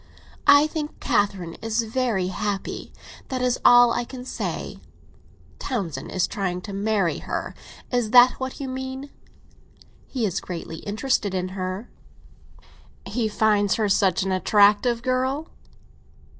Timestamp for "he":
10.07-10.25, 13.05-13.27